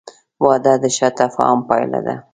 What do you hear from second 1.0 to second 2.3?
تفاهم پایله ده.